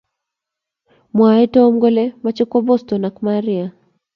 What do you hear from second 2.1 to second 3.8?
machei kwa Boston ak Maria